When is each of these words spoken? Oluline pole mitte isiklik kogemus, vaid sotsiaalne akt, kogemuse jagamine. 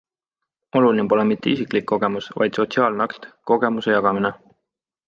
Oluline 0.79 1.05
pole 1.13 1.25
mitte 1.33 1.53
isiklik 1.53 1.87
kogemus, 1.93 2.31
vaid 2.45 2.61
sotsiaalne 2.63 3.07
akt, 3.09 3.33
kogemuse 3.55 3.97
jagamine. 3.99 4.35